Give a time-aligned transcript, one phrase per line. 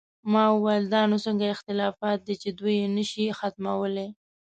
[0.31, 4.07] ما وویل: دا نو څنګه اختلافات دي چې دوی یې نه شي ختمولی؟